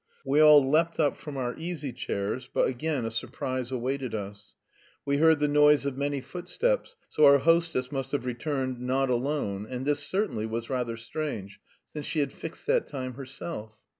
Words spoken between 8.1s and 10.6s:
have returned not alone, and this certainly